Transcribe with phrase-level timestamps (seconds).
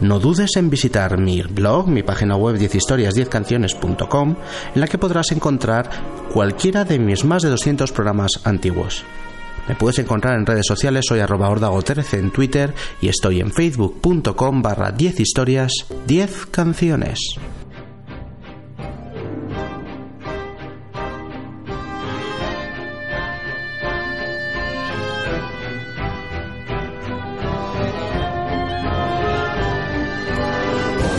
[0.00, 4.36] No dudes en visitar mi blog, mi página web 10historias10canciones.com,
[4.74, 5.90] en la que podrás encontrar
[6.32, 9.04] cualquiera de mis más de 200 programas antiguos.
[9.68, 12.72] Me puedes encontrar en redes sociales, soy arroba ordago13 en Twitter
[13.02, 15.16] y estoy en facebook.com barra 10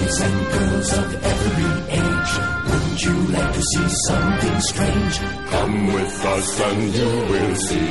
[0.10, 1.72] Boys and girls of every
[2.02, 2.34] age,
[2.66, 5.20] wouldn't you like to see something strange?
[5.52, 7.90] Come with us and you will see.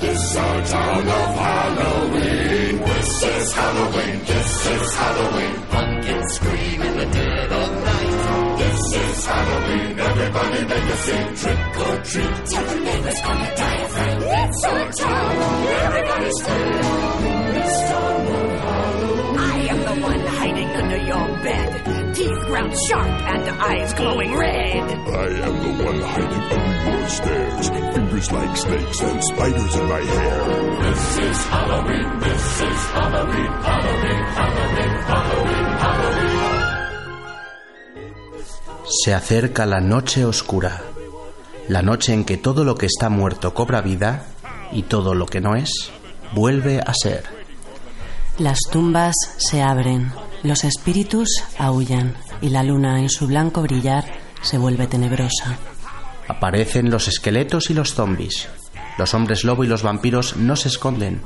[0.00, 2.78] This our town of Halloween.
[2.78, 4.18] This is Halloween.
[4.18, 5.54] This is Halloween.
[5.70, 8.58] Pumpkins scream in the dead of night.
[8.58, 10.00] This is Halloween.
[10.00, 11.34] Everybody make a scene.
[11.36, 13.78] Trick or treat, tell the neighbors gonna die.
[14.42, 15.36] It's our town,
[15.86, 17.54] everybody scream.
[17.54, 18.19] This town
[21.10, 21.70] your bed.
[22.14, 24.84] Teeth ground sharp and eyes glowing red.
[24.84, 27.66] I am the one hiding under your stairs.
[27.94, 30.38] Fingers like snakes and spiders in my hair.
[30.86, 36.30] This is Halloween, this is Halloween, Halloween, Halloween, Halloween, Halloween.
[39.02, 40.82] Se acerca la noche oscura,
[41.68, 44.26] la noche en que todo lo que está muerto cobra vida
[44.72, 45.90] y todo lo que no es
[46.34, 47.24] vuelve a ser.
[48.38, 54.04] Las tumbas se abren, los espíritus aullan y la luna en su blanco brillar
[54.42, 55.58] se vuelve tenebrosa.
[56.28, 58.48] Aparecen los esqueletos y los zombis.
[58.98, 61.22] Los hombres lobo y los vampiros no se esconden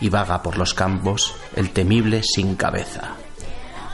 [0.00, 3.14] y vaga por los campos el temible sin cabeza.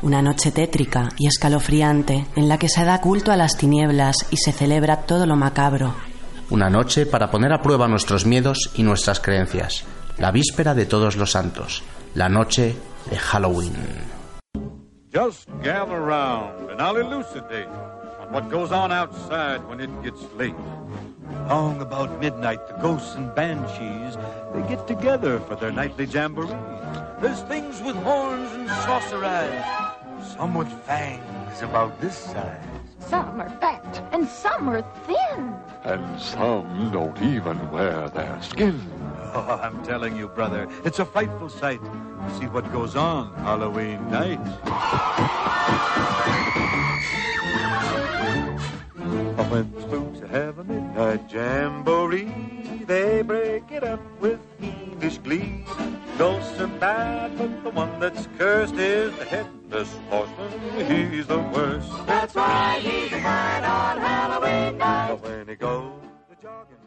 [0.03, 4.37] Una noche tétrica y escalofriante en la que se da culto a las tinieblas y
[4.37, 5.95] se celebra todo lo macabro.
[6.51, 9.85] Una noche para poner a prueba nuestros miedos y nuestras creencias.
[10.19, 11.83] La víspera de todos los santos.
[12.15, 12.77] La noche
[13.11, 14.14] de Halloween.
[15.15, 20.57] Just gather round and I'll elucidate on what goes on outside when it gets late.
[21.49, 24.17] Long about midnight, the ghosts and banshees,
[24.53, 26.49] they get together for their nightly jamboree.
[27.21, 32.74] There's things with horns and saucer eyes, some with fangs about this size.
[33.09, 35.55] Some are fat and some are thin.
[35.85, 38.81] And some don't even wear their skin.
[39.35, 44.11] Oh, I'm telling you, brother, it's a frightful sight to see what goes on Halloween
[44.11, 44.41] night.
[49.37, 55.65] Oh, when spooks have a midnight jamboree, they break it up with fiendish glee.
[56.19, 60.51] Ghosts are bad, but the one that's cursed is the headless horseman.
[60.87, 61.91] He's the worst.
[62.07, 65.09] That's why he's mine on Halloween night.
[65.11, 65.91] But when he goes
[66.31, 66.79] to jogging.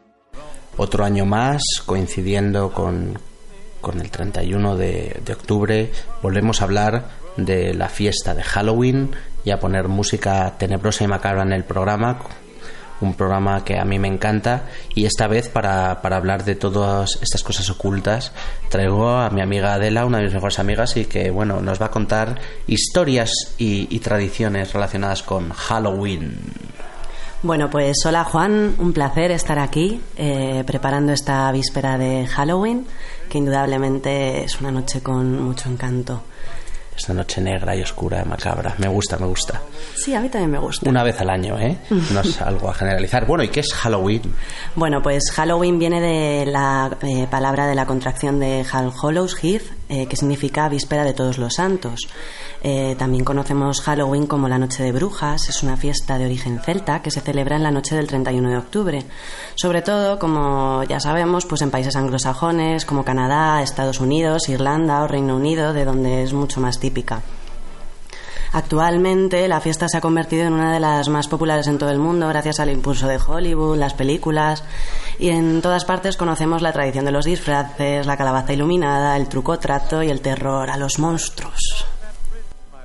[0.78, 3.18] Otro año más, coincidiendo con,
[3.80, 5.90] con el 31 de, de octubre,
[6.22, 7.04] volvemos a hablar
[7.36, 9.10] de la fiesta de Halloween
[9.44, 12.18] y a poner música tenebrosa y macabra en el programa.
[13.00, 14.64] Un programa que a mí me encanta
[14.94, 18.32] y esta vez para, para hablar de todas estas cosas ocultas
[18.68, 21.86] traigo a mi amiga Adela, una de mis mejores amigas y que bueno, nos va
[21.86, 26.38] a contar historias y, tradiciones relacionadas con Halloween.
[27.42, 32.86] Bueno, pues hola Juan, un placer estar aquí eh, preparando esta víspera de Halloween,
[33.28, 36.22] que indudablemente es una noche con mucho encanto.
[36.98, 38.74] Esta noche negra y oscura, macabra.
[38.78, 39.62] Me gusta, me gusta.
[39.94, 40.90] Sí, a mí también me gusta.
[40.90, 41.78] Una vez al año, ¿eh?
[42.12, 43.24] No es algo a generalizar.
[43.24, 44.22] Bueno, ¿y qué es Halloween?
[44.74, 49.64] Bueno, pues Halloween viene de la eh, palabra de la contracción de All Hallows Eve,
[49.88, 52.08] eh, que significa víspera de todos los santos.
[52.62, 57.02] Eh, también conocemos Halloween como la Noche de Brujas, es una fiesta de origen celta
[57.02, 59.04] que se celebra en la noche del 31 de octubre.
[59.54, 65.08] Sobre todo, como ya sabemos, pues en países anglosajones como Canadá, Estados Unidos, Irlanda o
[65.08, 67.22] Reino Unido, de donde es mucho más típica.
[68.52, 71.98] Actualmente la fiesta se ha convertido en una de las más populares en todo el
[71.98, 74.64] mundo gracias al impulso de Hollywood, las películas
[75.18, 79.58] y en todas partes conocemos la tradición de los disfraces, la calabaza iluminada, el truco
[79.58, 81.86] trato y el terror a los monstruos.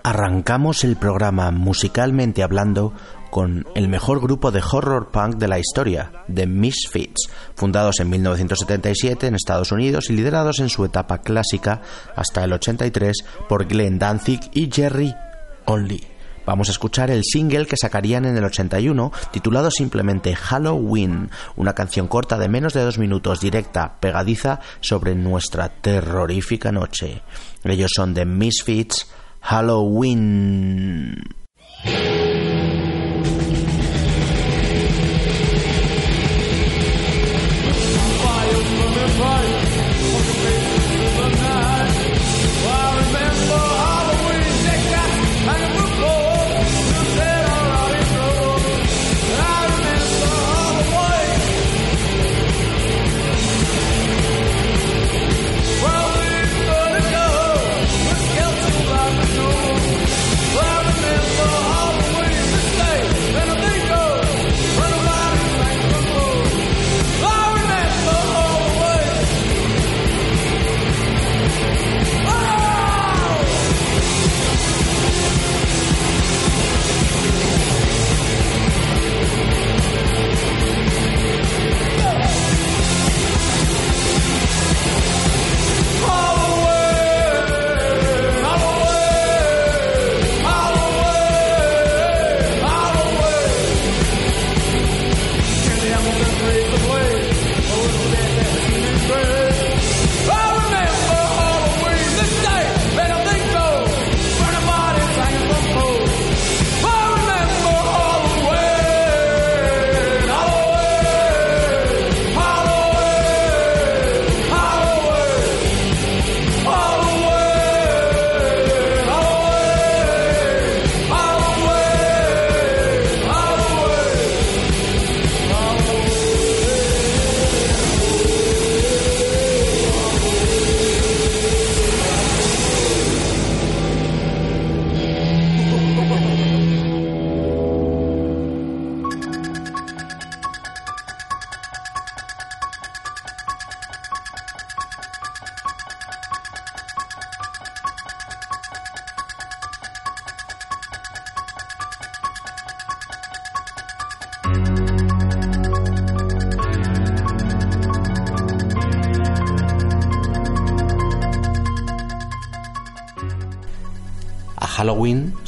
[0.04, 2.94] Arrancamos el programa musicalmente hablando
[3.31, 9.27] con el mejor grupo de horror punk de la historia, The Misfits, fundados en 1977
[9.27, 11.81] en Estados Unidos y liderados en su etapa clásica
[12.16, 15.16] hasta el 83 por Glenn Danzig y Jerry
[15.65, 16.04] Only.
[16.45, 22.07] Vamos a escuchar el single que sacarían en el 81, titulado simplemente Halloween, una canción
[22.07, 27.21] corta de menos de dos minutos, directa, pegadiza, sobre nuestra terrorífica noche.
[27.63, 29.07] Ellos son The Misfits,
[29.39, 31.24] Halloween.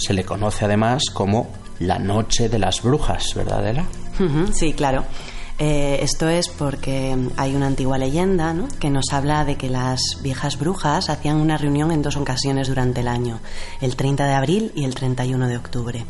[0.06, 1.48] Se le conoce además como
[1.80, 3.84] la Noche de las Brujas, ¿verdad?
[4.20, 5.04] Ujú, Sí, claro.
[5.58, 10.60] Eh, esto es porque hay una antigua leyenda que nos habla de que las viejas
[10.60, 13.40] brujas hacían una reunión en dos ocasiones durante el año,
[13.82, 16.06] el 30 de abril y el 31 de octubre.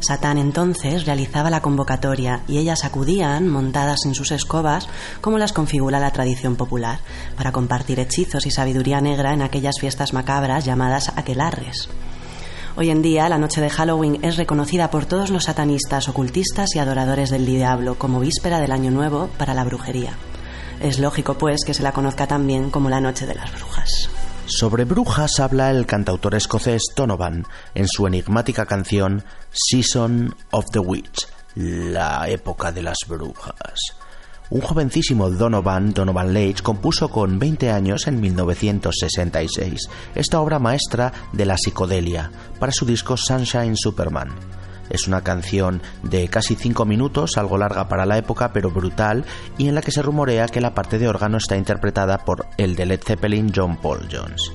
[0.00, 4.88] Satán entonces realizaba la convocatoria y ellas acudían montadas en sus escobas
[5.20, 6.98] como las configura la tradición popular,
[7.36, 11.88] para compartir hechizos y sabiduría negra en aquellas fiestas macabras llamadas aquelarres.
[12.78, 16.78] Hoy en día, la noche de Halloween es reconocida por todos los satanistas, ocultistas y
[16.78, 20.12] adoradores del diablo como víspera del Año Nuevo para la brujería.
[20.82, 24.10] Es lógico, pues, que se la conozca también como la Noche de las Brujas.
[24.44, 31.28] Sobre brujas habla el cantautor escocés Donovan en su enigmática canción Season of the Witch,
[31.54, 33.96] la época de las brujas.
[34.48, 41.46] Un jovencísimo Donovan, Donovan Leitch, compuso con 20 años en 1966 esta obra maestra de
[41.46, 44.28] la psicodelia para su disco Sunshine Superman.
[44.88, 49.24] Es una canción de casi 5 minutos, algo larga para la época, pero brutal,
[49.58, 52.76] y en la que se rumorea que la parte de órgano está interpretada por el
[52.76, 54.52] de Led Zeppelin John Paul Jones.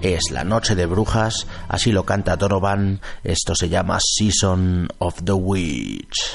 [0.00, 5.32] Es la noche de brujas, así lo canta Donovan, esto se llama Season of the
[5.32, 6.34] Witch.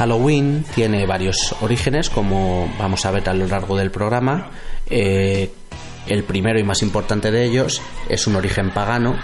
[0.00, 4.48] Halloween tiene varios orígenes, como vamos a ver a lo largo del programa.
[4.88, 5.50] Eh,
[6.06, 9.14] el primero y más importante de ellos es un origen pagano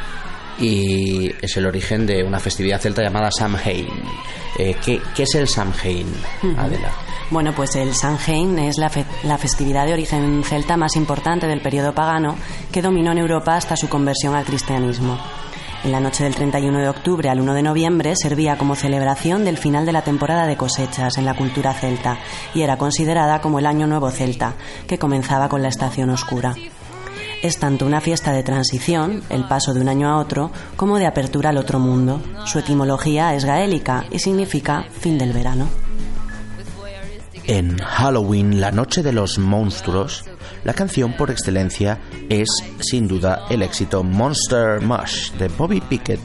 [0.59, 3.89] y es el origen de una festividad celta llamada Samhain.
[4.59, 6.07] Eh, ¿qué, qué es el Samhain,
[6.59, 6.91] Adela?
[7.31, 11.63] Bueno, pues el Samhain es la, fe- la festividad de origen celta más importante del
[11.63, 12.37] periodo pagano
[12.71, 15.19] que dominó en Europa hasta su conversión al cristianismo.
[15.87, 19.57] En la noche del 31 de octubre al 1 de noviembre servía como celebración del
[19.57, 22.19] final de la temporada de cosechas en la cultura celta
[22.55, 24.55] y era considerada como el Año Nuevo Celta,
[24.89, 26.57] que comenzaba con la estación oscura.
[27.41, 31.07] Es tanto una fiesta de transición, el paso de un año a otro, como de
[31.07, 32.21] apertura al otro mundo.
[32.47, 35.69] Su etimología es gaélica y significa fin del verano.
[37.45, 40.25] En Halloween, la noche de los monstruos,
[40.67, 42.49] la canción por excelencia es,
[42.81, 46.19] sin duda, el éxito Monster Mash de Bobby Pickett,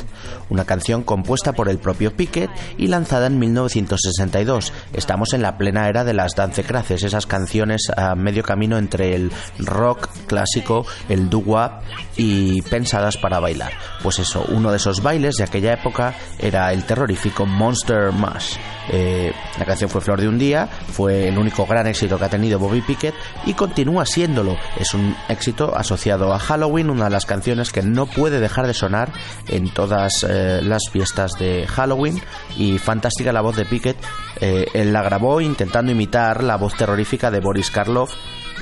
[0.51, 4.74] una canción compuesta por el propio Pickett y lanzada en 1962.
[4.93, 9.31] Estamos en la plena era de las dancecraces, esas canciones a medio camino entre el
[9.60, 11.81] rock clásico, el doo-wop
[12.17, 13.71] y pensadas para bailar.
[14.04, 18.58] Pues eso, uno de esos bailes de aquella época era el terrorífico Monster Mash.
[18.89, 22.30] Eh, la canción fue Flor de un Día, fue el único gran éxito que ha
[22.30, 24.58] tenido Bobby Pickett y continúa siéndolo.
[24.78, 28.73] Es un éxito asociado a Halloween, una de las canciones que no puede dejar de
[28.73, 29.13] sonar
[29.47, 32.21] en todas eh, las fiestas de Halloween
[32.58, 33.97] y fantástica la voz de Pickett.
[34.39, 38.13] Eh, él la grabó intentando imitar la voz terrorífica de Boris Karloff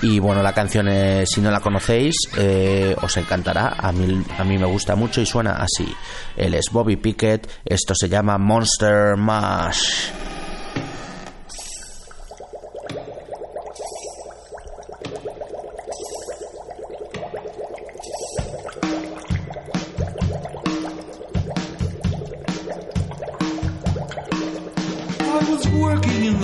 [0.01, 3.75] y bueno, la canción, eh, si no la conocéis, eh, os encantará.
[3.77, 5.93] A mí, a mí me gusta mucho y suena así.
[6.37, 10.11] Él es Bobby Pickett, esto se llama Monster Mash.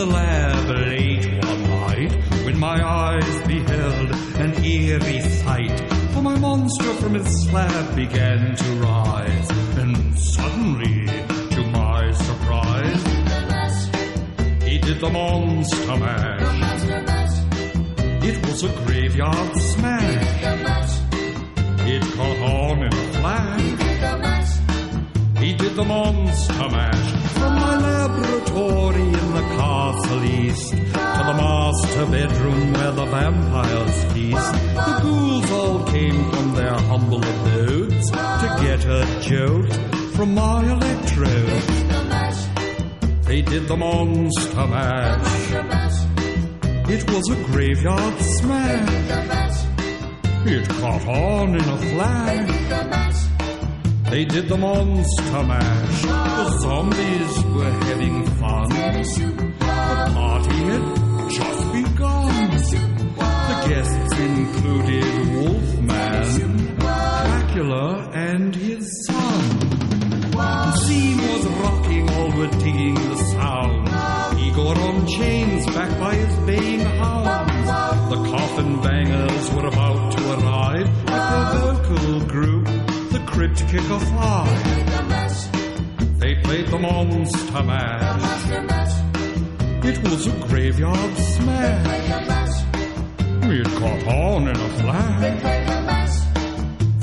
[0.06, 2.12] The lab late one night
[2.46, 5.80] when my eyes beheld an eerie sight.
[6.13, 11.08] For my monster from its slab began to rise, and suddenly,
[11.56, 13.04] to my surprise,
[14.63, 16.52] he did the monster mash.
[18.24, 21.02] It was a graveyard smash.
[21.88, 23.75] It caught on in a flash.
[25.65, 32.73] Did the monster mash from my laboratory in the castle east to the master bedroom
[32.73, 34.54] where the vampires feast.
[34.75, 39.73] The ghouls all came from their humble abodes to get a jolt
[40.15, 41.63] from my electrode.
[43.23, 45.51] They did the monster mash.
[46.91, 49.65] It was a graveyard smash.
[50.45, 53.14] It caught on in a flash.
[54.10, 56.02] They did the monster mash.
[56.04, 58.70] The zombies were having fun.
[58.70, 62.26] The party had just begun.
[63.50, 69.60] The guests included Wolfman, Dracula, and his son.
[70.32, 73.89] The scene was rocking, all were digging the sound.
[74.39, 77.70] Igor on chains, backed by his baying hounds.
[78.10, 82.75] The coffin bangers were about to arrive at their vocal group, the
[83.26, 84.64] crypt kicker five.
[86.20, 89.02] They played the monster mash.
[89.86, 92.64] It was a graveyard smash.
[93.48, 96.22] It caught on in a flash.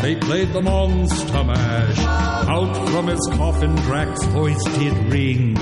[0.03, 1.99] They played the monster mash.
[2.01, 5.57] Out from its coffin, Drax's voice did ring.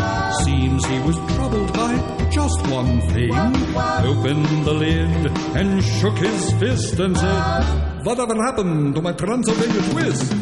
[0.44, 3.34] Seems he was troubled by just one thing.
[3.34, 10.32] Opened the lid and shook his fist and said, Whatever happened to my Transylvania twist?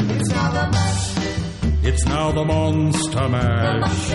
[1.89, 4.15] It's now the monster mash.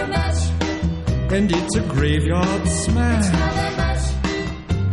[1.31, 3.29] And it's a graveyard smash.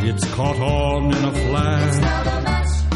[0.03, 2.91] It's caught on in a flash.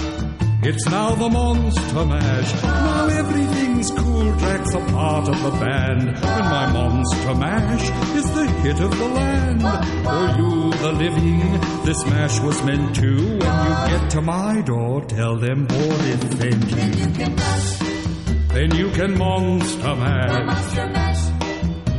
[0.64, 2.62] It's now the monster mash.
[2.62, 4.32] Now everything's cool.
[4.38, 6.08] Drax a part of the band.
[6.08, 9.60] And my monster mash is the hit of the land.
[9.60, 13.16] For you, the living, this mash was meant to.
[13.16, 16.70] When you get to my door, tell them board it thank
[17.78, 17.83] you.
[18.54, 21.22] Then you can monster mash.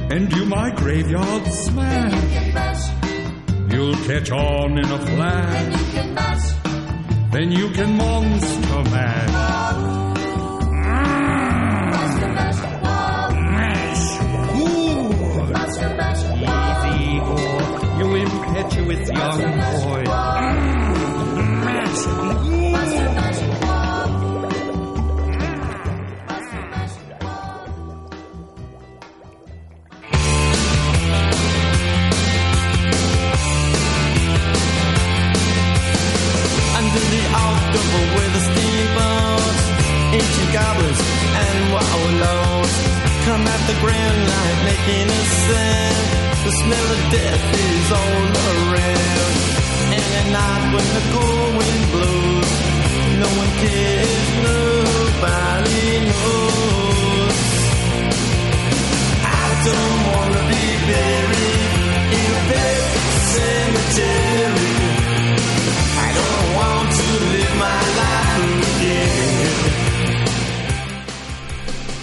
[0.10, 2.94] And do my graveyard smash.
[3.74, 5.76] You'll catch on in a flash.
[7.34, 9.66] Then you can monster man.
[13.52, 14.06] mash.
[16.40, 19.42] Easy, boy, you impetuous young
[19.84, 20.04] boy.
[22.76, 23.35] Under
[38.14, 39.62] With the steamboats,
[40.20, 41.02] ancient goblins
[41.44, 42.74] and wallows
[43.26, 45.98] come at the grand light making a sound.
[46.46, 49.34] The smell of death is all around.
[49.98, 52.52] And at night when the cold wind blows,
[53.22, 57.38] no one cares, nobody knows.
[59.26, 61.72] I don't wanna be buried
[62.22, 62.82] in a pet
[63.34, 64.95] cemetery.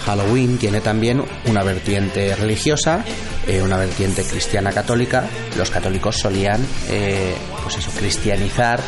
[0.05, 3.03] Halloween tiene también una vertiente religiosa,
[3.47, 5.25] eh, una vertiente cristiana católica.
[5.57, 8.81] Los católicos solían, eh, pues eso, cristianizar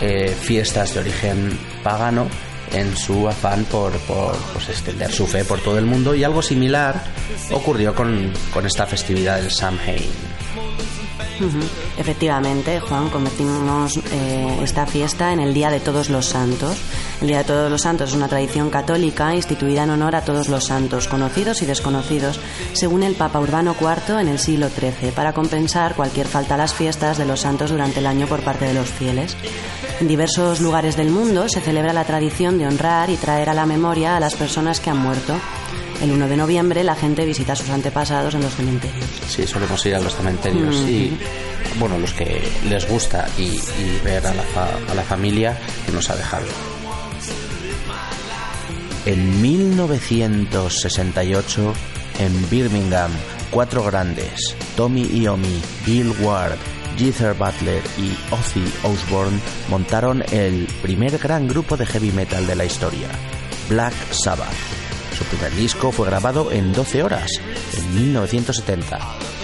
[0.00, 2.26] eh, fiestas de origen pagano
[2.72, 6.40] en su afán por, por, pues, extender su fe por todo el mundo y algo
[6.40, 6.94] similar
[7.52, 10.10] ocurrió con, con esta festividad del Samhain.
[11.98, 16.78] Efectivamente, Juan, convertimos eh, esta fiesta en el Día de Todos los Santos.
[17.20, 20.48] El Día de Todos los Santos es una tradición católica instituida en honor a todos
[20.48, 22.40] los santos, conocidos y desconocidos,
[22.72, 26.74] según el Papa Urbano IV en el siglo XIII, para compensar cualquier falta a las
[26.74, 29.36] fiestas de los santos durante el año por parte de los fieles.
[30.00, 33.66] En diversos lugares del mundo se celebra la tradición de honrar y traer a la
[33.66, 35.34] memoria a las personas que han muerto.
[36.02, 39.06] El 1 de noviembre la gente visita a sus antepasados en los cementerios.
[39.28, 41.16] Sí, solemos ir a los cementerios y,
[41.78, 45.92] bueno, los que les gusta y, y ver a la, fa- a la familia que
[45.92, 46.44] nos ha dejado.
[49.06, 51.72] En 1968,
[52.20, 53.10] en Birmingham,
[53.50, 56.56] cuatro grandes, Tommy Iommi, Bill Ward,
[56.98, 59.38] Geether Butler y Ozzy Osbourne
[59.70, 63.08] montaron el primer gran grupo de heavy metal de la historia,
[63.68, 64.81] Black Sabbath.
[65.22, 67.30] Su primer disco fue grabado en 12 horas,
[67.78, 68.98] en 1970,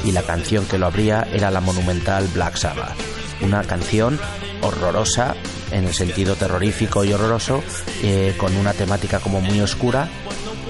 [0.04, 2.96] y la canción que lo abría era la monumental Black Sabbath,
[3.42, 4.18] una canción
[4.60, 5.36] horrorosa
[5.70, 7.62] en el sentido terrorífico y horroroso,
[8.02, 10.08] eh, con una temática como muy oscura,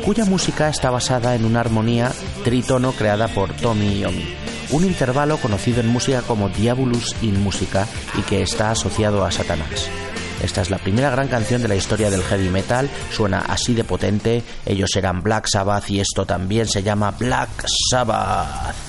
[0.05, 2.12] cuya música está basada en una armonía
[2.44, 4.35] trítono creada por Tommy Iommi,
[4.73, 9.88] un intervalo conocido en música como Diabolus in Musica y que está asociado a Satanás.
[10.42, 13.85] Esta es la primera gran canción de la historia del heavy metal, suena así de
[13.85, 18.88] potente, ellos eran Black Sabbath y esto también se llama Black Sabbath.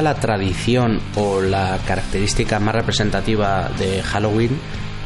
[0.00, 4.58] La tradición o la característica más representativa de Halloween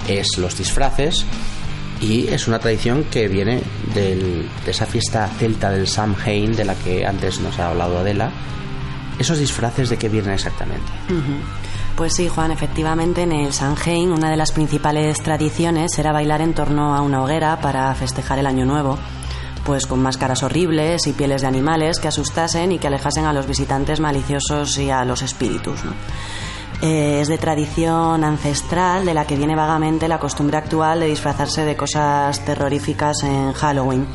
[0.06, 1.24] es los disfraces
[2.00, 3.62] y es una tradición que viene
[3.94, 8.30] de esa fiesta celta del Samhain de la que antes nos ha hablado Adela.
[9.18, 10.92] ¿Esos disfraces de qué vienen exactamente?
[11.96, 16.52] Pues sí, Juan, efectivamente en el Samhain una de las principales tradiciones era bailar en
[16.52, 18.98] torno a una hoguera para festejar el Año Nuevo,
[19.66, 23.46] pues con máscaras horribles y pieles de animales que asustasen y que alejasen a los
[23.46, 25.84] visitantes maliciosos y a los espíritus.
[25.84, 25.92] ¿no?
[26.82, 31.64] Eh, es de tradición ancestral de la que viene vagamente la costumbre actual de disfrazarse
[31.64, 34.06] de cosas terroríficas en Halloween.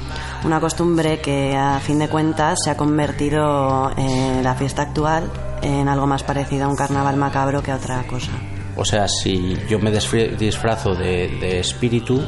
[0.46, 5.30] Una costumbre que a fin de cuentas se ha convertido en la fiesta actual
[5.62, 8.32] en algo más parecido a un carnaval macabro que a otra cosa.
[8.78, 12.24] O sea, si yo me disfrazo de espíritu,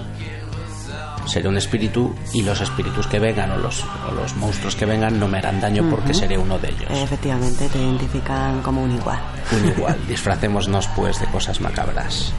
[1.25, 5.19] seré un espíritu y los espíritus que vengan o los, o los monstruos que vengan
[5.19, 6.89] no me harán daño porque seré uno de ellos.
[6.91, 9.19] Efectivamente, te identifican como un igual.
[9.51, 12.33] Un igual, disfracémonos pues de cosas macabras.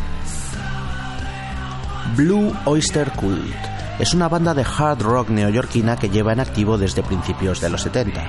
[2.16, 3.54] Blue Oyster Cult
[3.98, 7.82] es una banda de hard rock neoyorquina que lleva en activo desde principios de los
[7.82, 8.24] 70,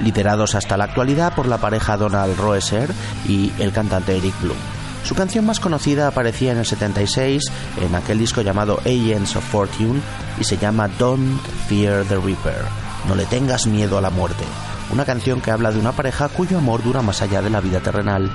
[0.00, 2.90] liderados hasta la actualidad por la pareja Donald Roeser
[3.26, 4.58] y el cantante Eric Bloom.
[5.04, 7.42] Su canción más conocida aparecía en el 76
[7.80, 10.00] en aquel disco llamado Agents of Fortune
[10.38, 12.64] y se llama Don't Fear the Reaper.
[13.08, 14.44] No le tengas miedo a la muerte.
[14.92, 17.80] Una canción que habla de una pareja cuyo amor dura más allá de la vida
[17.80, 18.30] terrenal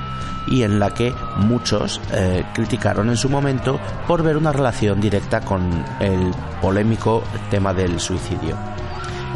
[0.48, 5.42] y en la que muchos eh, criticaron en su momento por ver una relación directa
[5.42, 8.58] con el polémico tema del suicidio.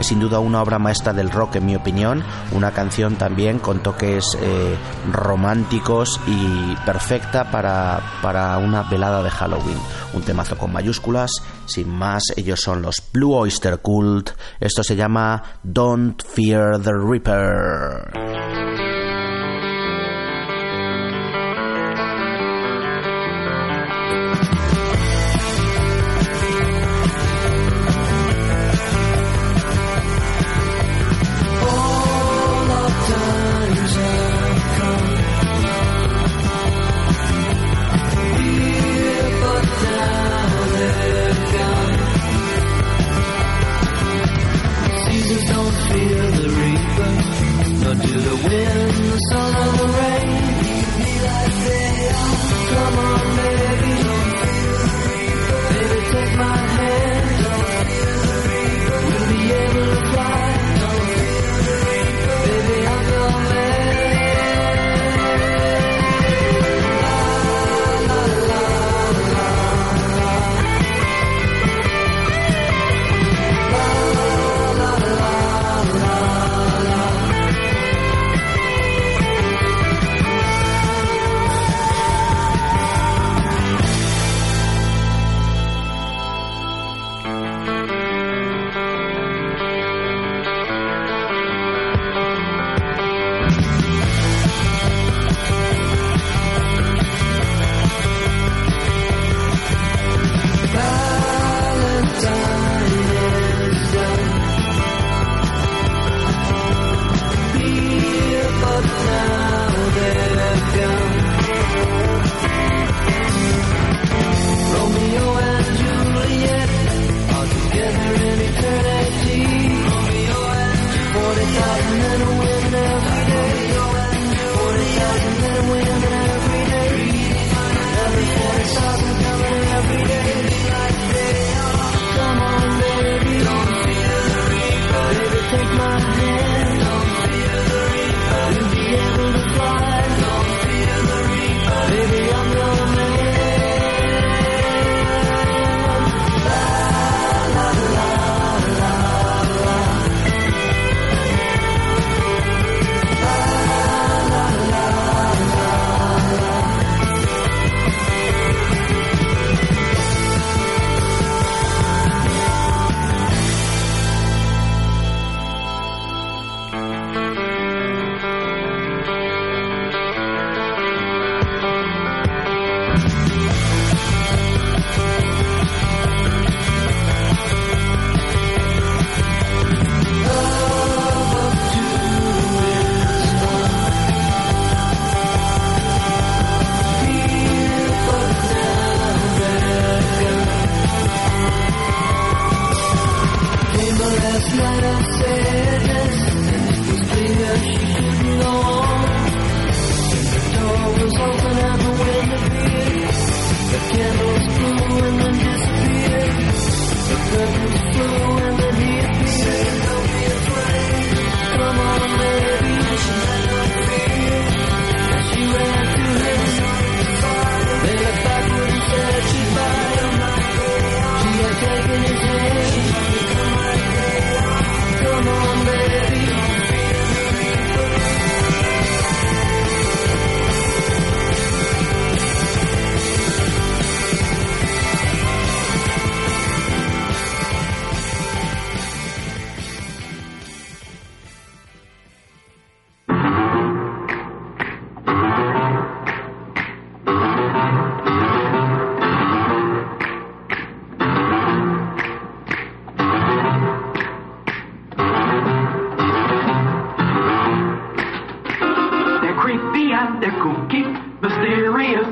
[0.02, 3.84] Es sin duda una obra maestra del rock, en mi opinión, una canción también con
[3.84, 4.76] toques eh,
[5.12, 9.78] románticos y perfecta para, para una velada de Halloween.
[10.14, 11.30] Un temazo con mayúsculas,
[11.68, 18.61] sin más, ellos son los Blue Oyster Cult, esto se llama Don't Fear the Reaper.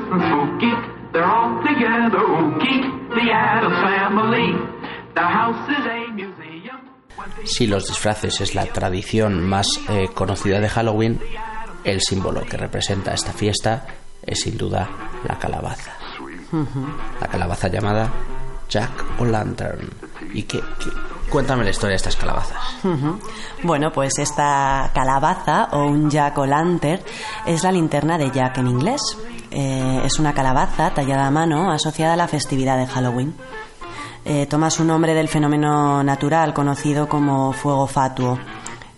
[0.00, 0.72] Mysterious and spooky.
[1.12, 4.52] They're all together ooky, the Addams family.
[5.14, 6.80] Their house is a museum.
[7.44, 11.20] Si los disfraces es la tradición más eh, conocida de Halloween,
[11.84, 13.86] el símbolo que representa esta fiesta
[14.24, 14.88] es sin duda
[15.28, 15.92] la calabaza.
[17.20, 18.08] La calabaza llamada
[18.68, 19.88] Jack o Lantern.
[20.32, 20.90] ¿Y qué, qué-
[21.30, 22.58] Cuéntame la historia de estas calabazas.
[23.62, 27.00] Bueno, pues esta calabaza o un jack o lantern
[27.46, 29.00] es la linterna de Jack en inglés.
[29.52, 33.34] Eh, es una calabaza tallada a mano asociada a la festividad de Halloween.
[34.24, 38.38] Eh, toma su nombre del fenómeno natural conocido como fuego fatuo.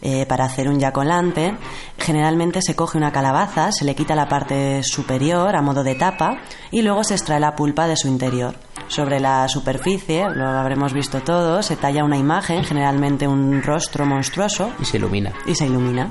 [0.05, 1.59] Eh, para hacer un lantern,
[1.97, 6.39] generalmente se coge una calabaza, se le quita la parte superior a modo de tapa
[6.73, 8.57] y luego se extrae la pulpa de su interior.
[8.89, 14.71] Sobre la superficie, lo habremos visto todos, se talla una imagen, generalmente un rostro monstruoso,
[14.81, 15.33] Y se ilumina.
[15.47, 16.11] y se ilumina.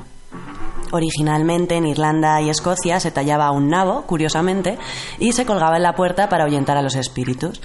[0.92, 4.78] Originalmente en Irlanda y Escocia se tallaba un nabo, curiosamente,
[5.20, 7.62] y se colgaba en la puerta para ahuyentar a los espíritus.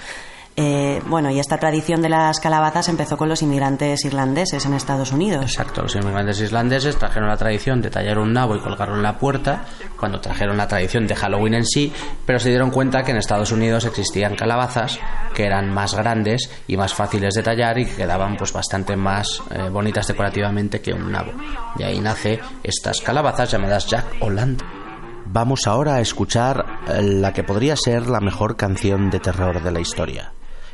[0.59, 5.13] Eh, bueno, y esta tradición de las calabazas empezó con los inmigrantes irlandeses en Estados
[5.13, 5.43] Unidos.
[5.43, 9.19] Exacto, los inmigrantes islandeses trajeron la tradición de tallar un nabo y colgarlo en la
[9.19, 9.67] puerta,
[10.01, 11.93] cuando trajeron la tradición de Halloween en sí,
[12.25, 14.99] pero se dieron cuenta que en Estados Unidos existían calabazas
[15.35, 19.43] que eran más grandes y más fáciles de tallar y que quedaban pues bastante más
[19.51, 21.33] eh, bonitas decorativamente que un nabo.
[21.77, 24.87] De ahí nace estas calabazas llamadas Jack Lantern.
[25.27, 29.71] Vamos ahora a escuchar eh, la que podría ser la mejor canción de terror de
[29.71, 30.33] la historia.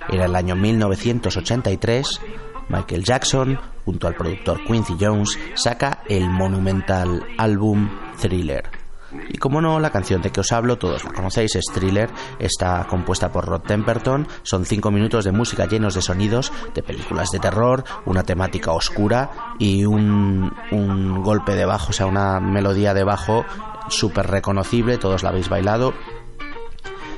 [0.09, 2.21] Era el año 1983.
[2.69, 7.91] Michael Jackson, junto al productor Quincy Jones, saca el monumental álbum
[8.21, 8.83] Thriller.
[9.29, 12.87] Y como no, la canción de que os hablo, todos la conocéis, es Thriller, está
[12.89, 17.39] compuesta por Rod Temperton, son cinco minutos de música llenos de sonidos de películas de
[17.39, 23.05] terror, una temática oscura y un, un golpe de bajo, o sea, una melodía de
[23.05, 23.45] bajo
[23.89, 25.93] súper reconocible, todos la habéis bailado.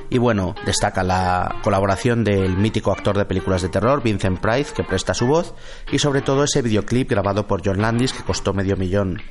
[0.09, 4.83] Y bueno, destaca la colaboración del mítico actor de películas de terror, Vincent Price, que
[4.83, 5.53] presta su voz,
[5.91, 9.21] y sobre todo ese videoclip grabado por John Landis, que costó medio millón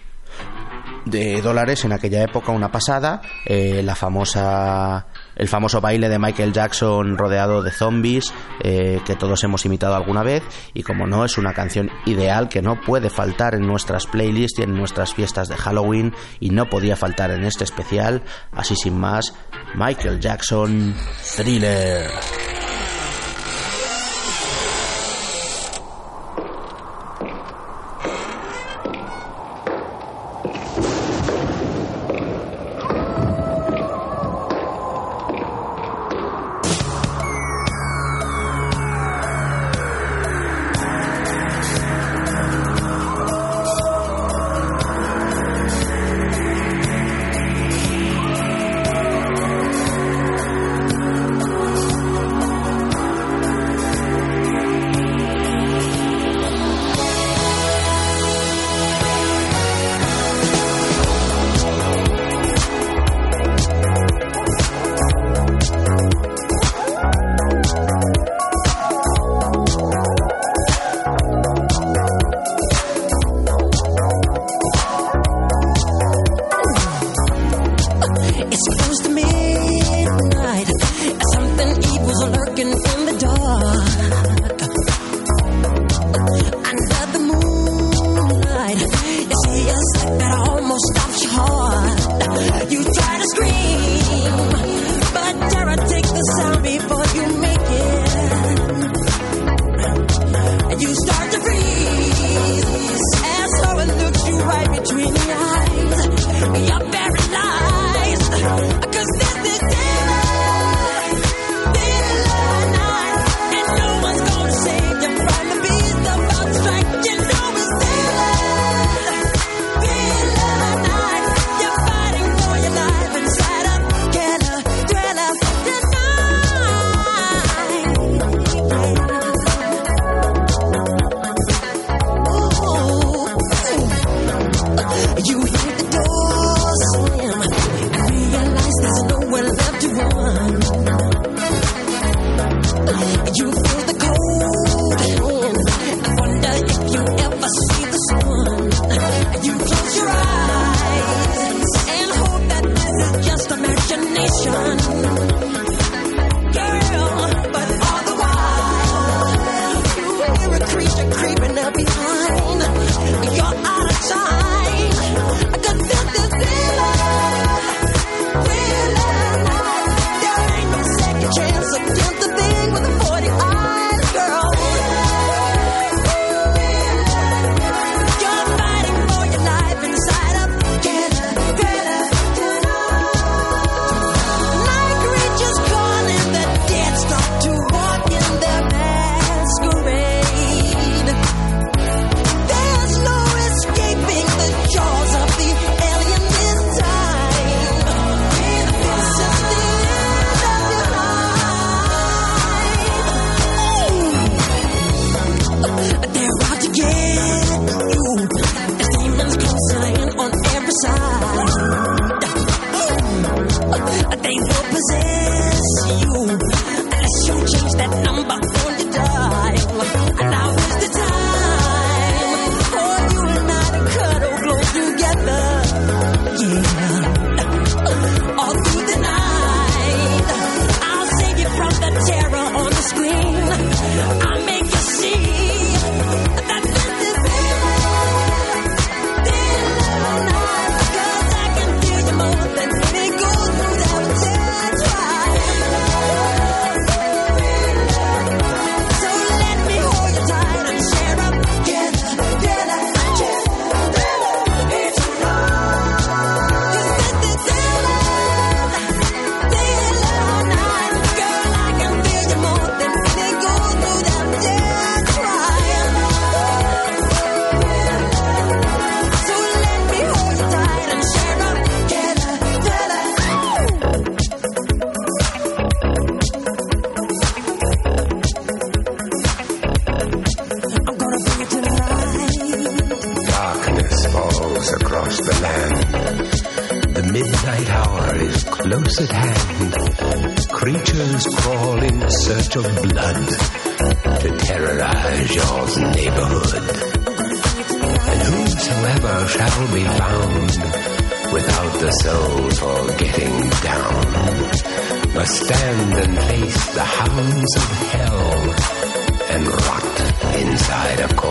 [1.05, 5.07] de dólares en aquella época, una pasada, eh, la famosa
[5.37, 10.23] el famoso baile de Michael Jackson rodeado de zombies eh, que todos hemos imitado alguna
[10.23, 14.59] vez y como no es una canción ideal que no puede faltar en nuestras playlists
[14.59, 18.23] y en nuestras fiestas de Halloween y no podía faltar en este especial.
[18.53, 19.35] Así sin más
[19.75, 20.95] Michael Jackson
[21.37, 22.11] Thriller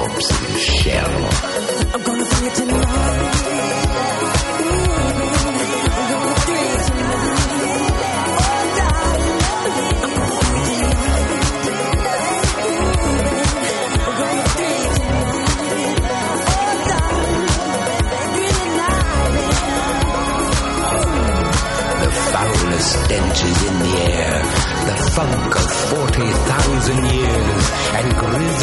[0.01, 1.29] inside a shell.
[1.93, 4.33] I'm gonna bring it tonight.
[22.03, 24.41] The foulest stenches in the air,
[24.89, 27.63] the funk of 40,000 years,
[27.97, 28.62] and grisly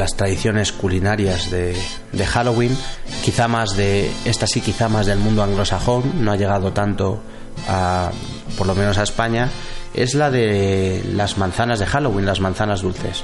[0.00, 1.76] las tradiciones culinarias de,
[2.12, 2.76] de Halloween,
[3.22, 7.20] quizá más de, esta sí quizá más del mundo anglosajón, no ha llegado tanto
[7.68, 8.10] a,
[8.56, 9.50] por lo menos a España,
[9.92, 13.22] es la de las manzanas de Halloween, las manzanas dulces.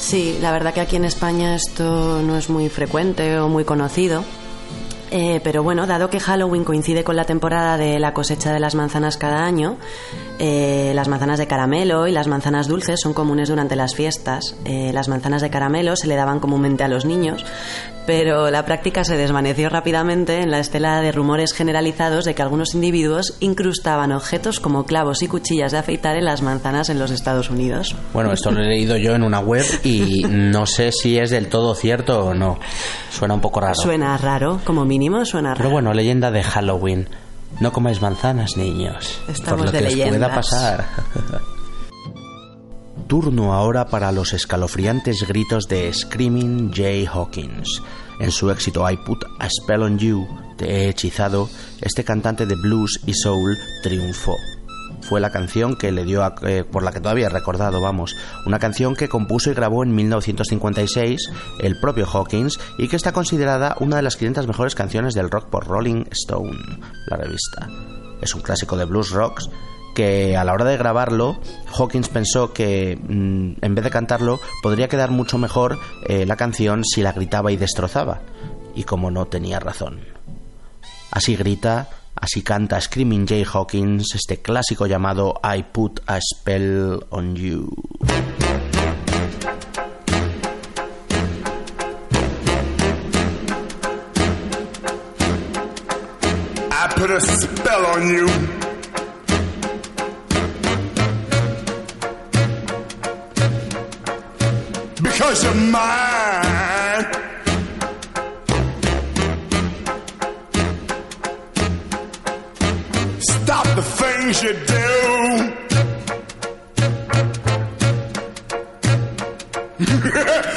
[0.00, 4.24] Sí, la verdad que aquí en España esto no es muy frecuente o muy conocido.
[5.10, 8.74] Eh, pero bueno, dado que Halloween coincide con la temporada de la cosecha de las
[8.76, 9.76] manzanas cada año,
[10.38, 14.54] eh, las manzanas de caramelo y las manzanas dulces son comunes durante las fiestas.
[14.64, 17.44] Eh, las manzanas de caramelo se le daban comúnmente a los niños,
[18.10, 22.74] pero la práctica se desvaneció rápidamente en la estela de rumores generalizados de que algunos
[22.74, 27.50] individuos incrustaban objetos como clavos y cuchillas de afeitar en las manzanas en los Estados
[27.50, 27.94] Unidos.
[28.12, 31.46] Bueno, esto lo he leído yo en una web y no sé si es del
[31.46, 32.58] todo cierto o no.
[33.12, 33.76] Suena un poco raro.
[33.76, 35.58] Suena raro, como mínimo suena raro.
[35.58, 37.08] Pero bueno, leyenda de Halloween.
[37.60, 39.20] No comáis manzanas, niños.
[39.28, 40.34] Estamos por lo de que os pueda leyendas.
[40.34, 40.84] pasar.
[43.10, 47.82] Turno ahora para los escalofriantes gritos de Screaming Jay Hawkins.
[48.20, 51.48] En su éxito I Put a Spell on You, Te he hechizado,
[51.80, 54.36] este cantante de blues y soul triunfó.
[55.02, 58.14] Fue la canción que le dio a- eh, por la que todavía he recordado, vamos,
[58.46, 61.32] una canción que compuso y grabó en 1956
[61.62, 65.46] el propio Hawkins y que está considerada una de las 500 mejores canciones del rock
[65.48, 66.58] por Rolling Stone,
[67.08, 67.66] la revista.
[68.22, 69.48] Es un clásico de blues rocks
[69.94, 71.40] que a la hora de grabarlo,
[71.76, 76.84] Hawkins pensó que mm, en vez de cantarlo podría quedar mucho mejor eh, la canción
[76.84, 78.20] si la gritaba y destrozaba.
[78.74, 80.00] Y como no tenía razón.
[81.10, 87.34] Así grita, así canta Screaming Jay Hawkins este clásico llamado I Put a Spell on
[87.34, 87.68] You.
[96.82, 98.69] I put a spell on you.
[105.20, 107.04] Because you're mine.
[113.20, 114.86] Stop the things you do.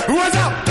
[0.14, 0.62] What's up?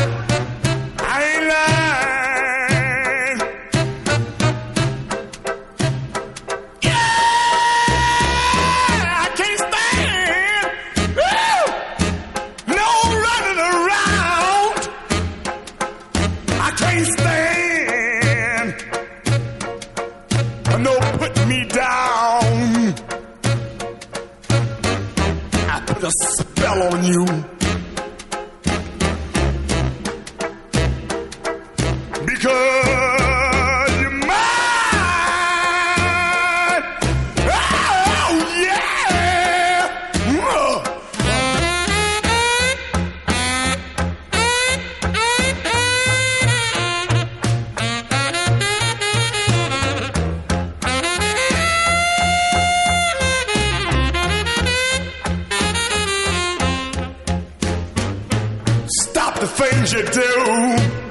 [59.91, 61.02] You do.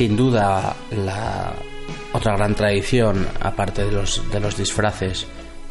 [0.00, 1.52] Sin duda, la
[2.14, 5.26] otra gran tradición, aparte de los, de los disfraces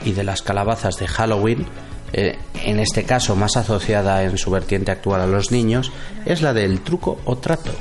[0.05, 1.65] y de las calabazas de Halloween,
[2.13, 5.91] eh, en este caso más asociada en su vertiente actual a los niños,
[6.27, 7.71] es la del truco o trato.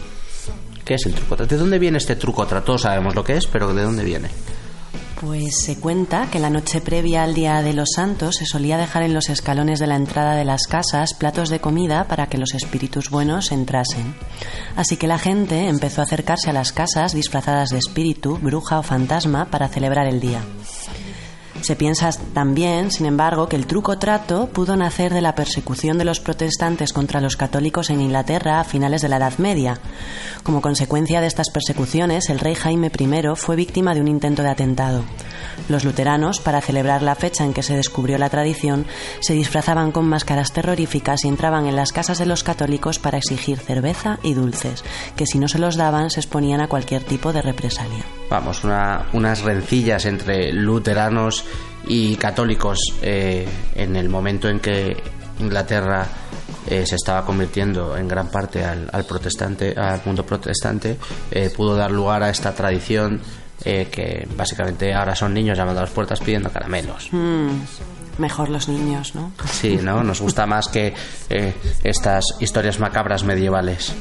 [0.87, 1.37] ¿Qué es el truco?
[1.37, 2.79] ¿De dónde viene este truco o trato?
[2.79, 4.31] Sabemos lo que es, pero ¿de dónde viene?
[5.21, 9.03] Pues se cuenta que la noche previa al Día de los Santos se solía dejar
[9.03, 12.55] en los escalones de la entrada de las casas platos de comida para que los
[12.55, 14.15] espíritus buenos entrasen.
[14.79, 18.85] Así que la gente empezó a acercarse a las casas disfrazadas de espíritu, bruja o
[18.85, 20.41] fantasma para celebrar el día.
[21.63, 26.05] Se piensa también, sin embargo, que el truco trato pudo nacer de la persecución de
[26.05, 29.81] los protestantes contra los católicos en Inglaterra a finales de la Edad Media.
[30.45, 34.51] Como consecuencia de estas persecuciones, el rey Jaime I fue víctima de un intento de
[34.51, 35.03] atentado.
[35.69, 38.87] Los luteranos, para celebrar la fecha en que se descubrió la tradición,
[39.21, 43.59] se disfrazaban con máscaras terroríficas y entraban en las casas de los católicos para exigir
[43.59, 44.85] cerveza y dulces,
[45.17, 48.05] que si no se los daban se exponían a cualquier tipo de represalia.
[48.31, 51.45] Vamos, una- unas rencillas entre luteranos
[51.87, 54.97] y católicos eh, en el momento en que
[55.41, 56.07] Inglaterra
[56.67, 60.99] eh, se estaba convirtiendo en gran parte al, protestante, al mundo protestante,
[61.31, 63.21] eh, pudo dar lugar a esta tradición
[63.65, 67.09] eh, que básicamente ahora son niños llamando a las puertas pidiendo caramelos.
[67.13, 67.51] Mm,
[68.19, 69.33] mejor los niños, ¿no?
[69.51, 70.03] Sí, ¿no?
[70.03, 70.95] Nos gusta más que
[71.31, 73.95] eh, estas historias macabras medievales.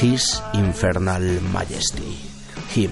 [0.00, 2.18] His Infernal Majesty.
[2.74, 2.90] Him.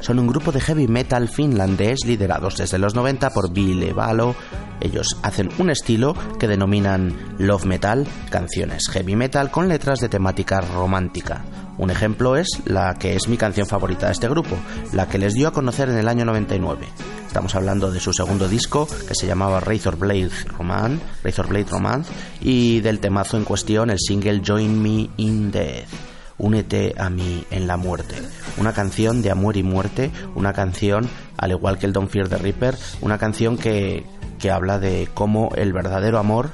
[0.00, 4.34] Son un grupo de heavy metal finlandés liderados desde los 90 por Ville Valo.
[4.80, 10.62] Ellos hacen un estilo que denominan love metal, canciones heavy metal con letras de temática
[10.62, 11.44] romántica.
[11.80, 14.54] Un ejemplo es la que es mi canción favorita de este grupo,
[14.92, 16.86] la que les dio a conocer en el año 99.
[17.26, 20.28] Estamos hablando de su segundo disco que se llamaba Razor Blade
[20.58, 22.12] Romance, Razor Blade Romance
[22.42, 25.88] y del temazo en cuestión el single Join Me in Death.
[26.36, 28.16] Únete a mí en la muerte.
[28.58, 31.08] Una canción de amor y muerte, una canción,
[31.38, 34.04] al igual que el Don't Fear the Reaper, una canción que,
[34.38, 36.50] que habla de cómo el verdadero amor,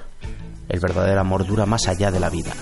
[0.68, 2.52] el verdadero amor dura más allá de la vida.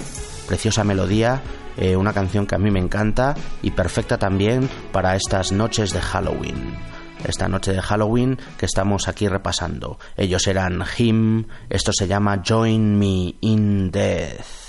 [0.47, 1.43] Preciosa melodía,
[1.77, 6.01] eh, una canción que a mí me encanta y perfecta también para estas noches de
[6.01, 6.77] Halloween.
[7.25, 9.99] Esta noche de Halloween que estamos aquí repasando.
[10.17, 14.64] Ellos eran Him, esto se llama Join Me in Death.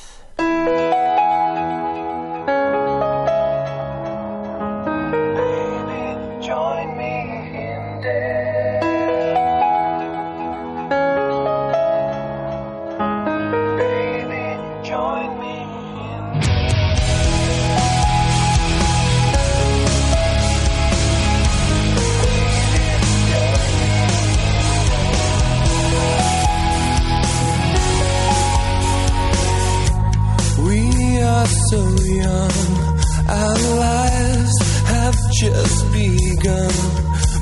[35.66, 36.74] Just begun.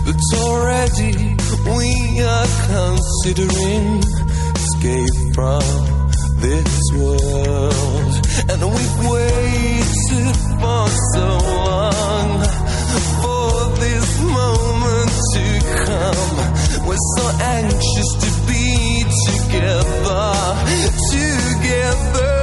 [0.05, 1.15] But already
[1.77, 4.03] we are considering
[4.55, 5.63] escape from
[6.39, 8.13] this world.
[8.49, 11.27] And we've waited for so
[11.67, 12.29] long
[13.23, 13.51] for
[13.83, 14.09] this
[14.39, 15.45] moment to
[15.87, 16.87] come.
[16.87, 20.33] We're so anxious to be together,
[21.11, 22.42] together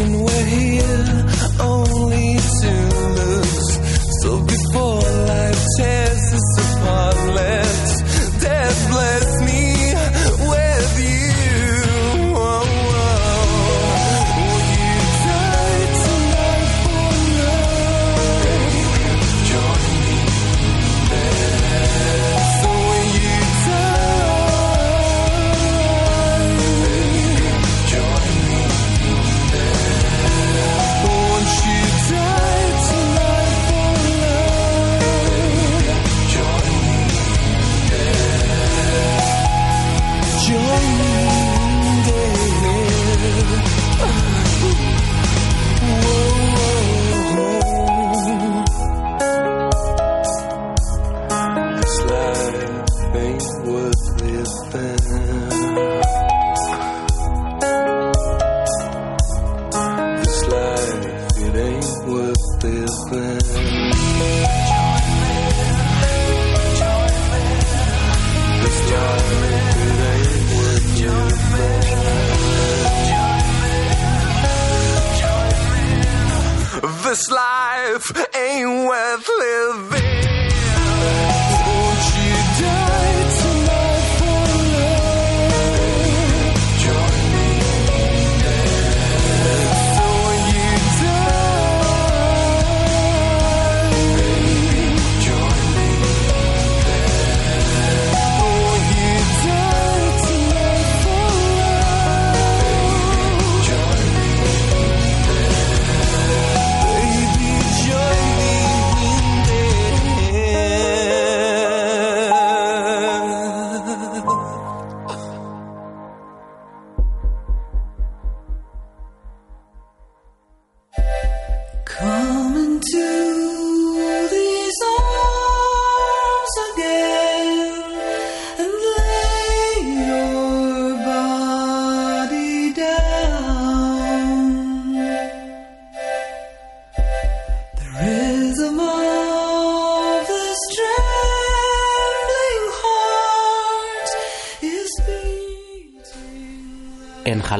[0.00, 1.26] and we're here
[1.60, 2.72] only to
[3.18, 3.70] lose.
[4.22, 7.61] So before life tears us apart, let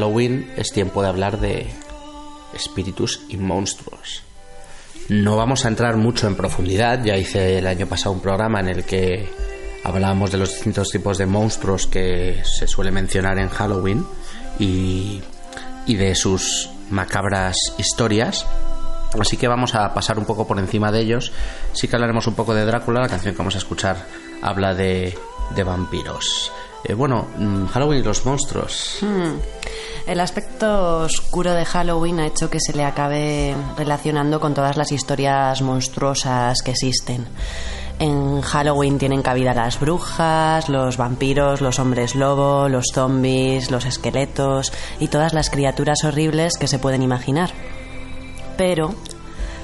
[0.02, 1.64] Halloween es tiempo de hablar de
[2.54, 4.24] espíritus y monstruos.
[5.08, 8.68] No vamos a entrar mucho en profundidad, ya hice el año pasado un programa en
[8.68, 9.30] el que
[9.84, 14.04] hablábamos de los distintos tipos de monstruos que se suele mencionar en Halloween
[14.58, 15.22] y,
[15.86, 18.44] y de sus macabras historias.
[19.20, 21.30] Así que vamos a pasar un poco por encima de ellos.
[21.74, 24.04] Sí que hablaremos un poco de Drácula, la canción que vamos a escuchar
[24.42, 25.16] habla de,
[25.64, 26.50] vampiros.
[26.82, 28.98] Eh, bueno, mm, Halloween y los monstruos.
[29.00, 29.61] Hmm.
[30.06, 34.90] El aspecto oscuro de Halloween ha hecho que se le acabe relacionando con todas las
[34.90, 37.26] historias monstruosas que existen.
[38.00, 44.72] En Halloween tienen cabida las brujas, los vampiros, los hombres lobo, los zombies, los esqueletos
[44.98, 47.50] y todas las criaturas horribles que se pueden imaginar.
[48.56, 48.94] Pero,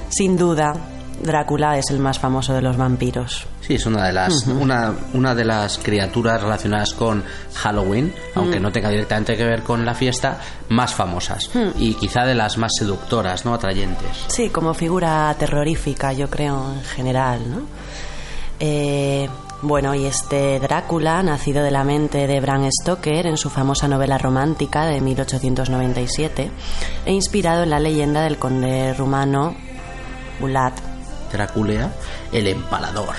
[0.09, 0.73] sin duda,
[1.21, 3.45] Drácula es el más famoso de los vampiros.
[3.69, 8.63] Sí, es una de las una, una de las criaturas relacionadas con Halloween, aunque Mm.
[8.63, 10.39] no tenga directamente que ver con la fiesta,
[10.69, 11.67] más famosas Mm.
[11.77, 14.25] y quizá de las más seductoras, no atrayentes.
[14.27, 17.61] Sí, como figura terrorífica, yo creo, en general, ¿no?
[18.59, 19.29] Eh,
[19.61, 24.17] bueno, y este Drácula, nacido de la mente de Bram Stoker en su famosa novela
[24.17, 26.49] romántica de 1897,
[27.05, 29.55] e inspirado en la leyenda del conde rumano
[30.39, 30.73] Bulat.
[31.31, 31.91] Drácula,
[32.31, 33.13] el empalador.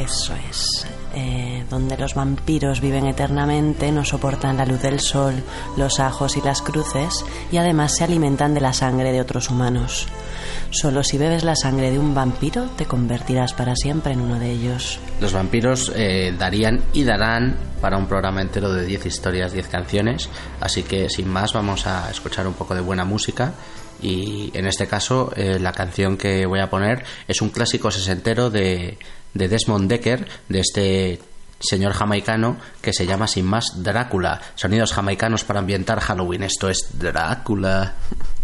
[0.00, 0.86] Eso es.
[1.14, 5.34] eh, donde los vampiros viven eternamente, no soportan la luz del sol,
[5.76, 10.06] los ajos y las cruces y además se alimentan de la sangre de otros humanos.
[10.70, 14.52] Solo si bebes la sangre de un vampiro te convertirás para siempre en uno de
[14.52, 15.00] ellos.
[15.20, 20.28] Los vampiros eh, darían y darán para un programa entero de 10 historias, 10 canciones,
[20.60, 23.52] así que sin más vamos a escuchar un poco de buena música
[24.02, 28.50] y en este caso eh, la canción que voy a poner es un clásico sesentero
[28.50, 28.98] de,
[29.34, 31.20] de Desmond Decker, de este
[31.60, 34.40] señor jamaicano que se llama sin más Drácula.
[34.54, 36.42] Sonidos jamaicanos para ambientar Halloween.
[36.42, 37.94] Esto es Drácula.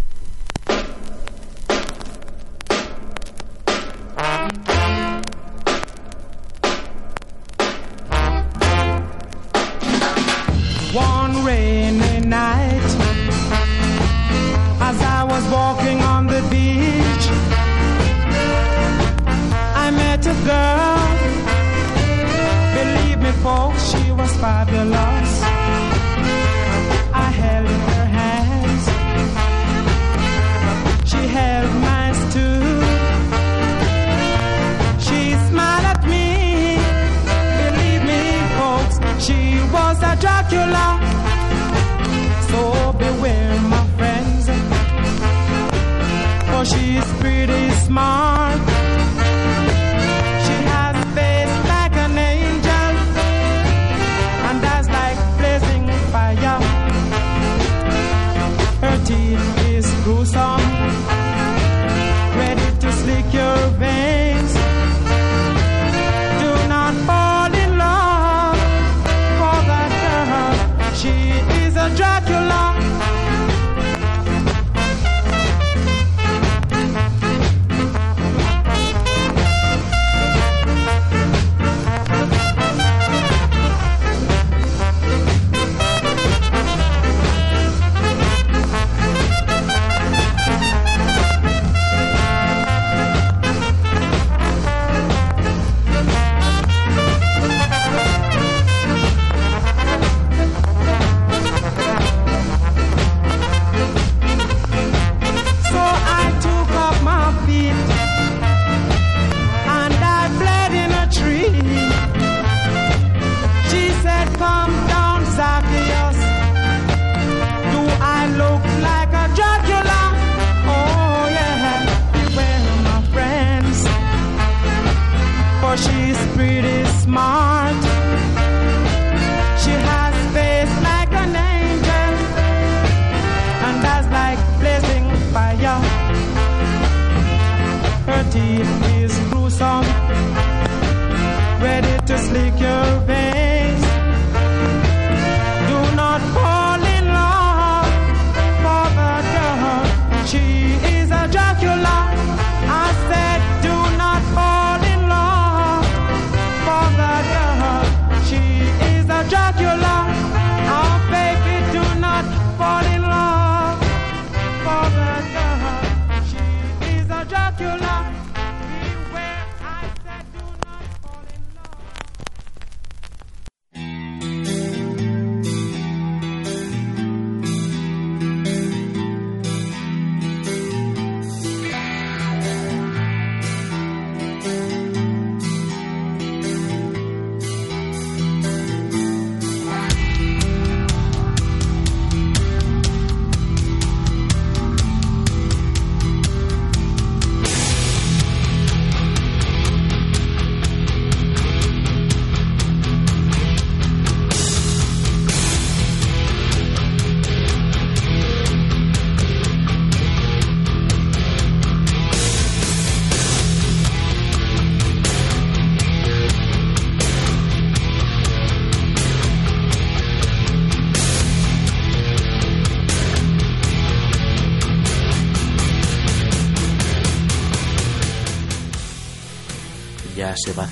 [126.47, 127.46] pretty smile.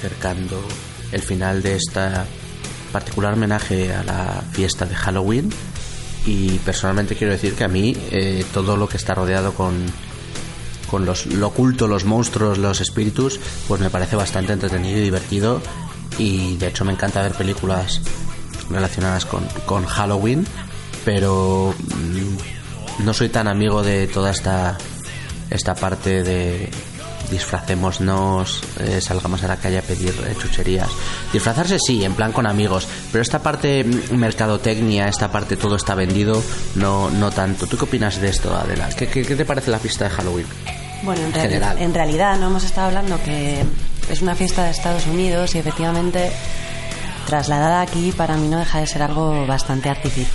[0.05, 0.61] Acercando
[1.13, 2.27] el final de esta
[2.93, 5.51] particular homenaje a la fiesta de Halloween.
[6.27, 9.75] Y personalmente quiero decir que a mí eh, todo lo que está rodeado con
[10.91, 15.61] con los, lo oculto, los monstruos, los espíritus, pues me parece bastante entretenido y divertido.
[16.19, 18.01] Y de hecho me encanta ver películas
[18.71, 20.47] relacionadas con, con Halloween,
[21.05, 24.77] pero mm, no soy tan amigo de toda esta
[25.51, 26.71] esta parte de
[27.31, 30.89] disfracémonos, eh, salgamos a la calle a pedir eh, chucherías.
[31.33, 35.95] Disfrazarse sí, en plan con amigos, pero esta parte mm, mercadotecnia, esta parte todo está
[35.95, 36.43] vendido,
[36.77, 37.67] no, no tanto.
[37.67, 38.89] ¿Tú qué opinas de esto, Adela?
[38.91, 40.47] ¿Qué, qué, qué te parece la fiesta de Halloween?
[41.03, 41.79] Bueno, en, reali- General.
[41.81, 43.63] en realidad no hemos estado hablando que
[44.11, 46.31] es una fiesta de Estados Unidos y efectivamente
[47.27, 50.29] trasladada aquí para mí no deja de ser algo bastante artificial.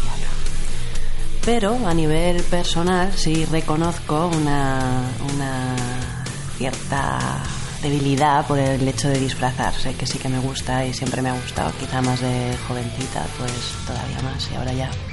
[1.45, 5.01] Pero a nivel personal sí reconozco una,
[5.33, 6.18] una
[6.59, 7.41] cierta
[7.81, 11.33] debilidad por el hecho de disfrazarse, que sí que me gusta y siempre me ha
[11.33, 15.08] gustado, quizá más de jovencita, pues todavía más y ahora ya.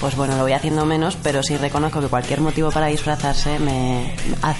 [0.00, 4.14] Pues bueno, lo voy haciendo menos, pero sí reconozco que cualquier motivo para disfrazarse me,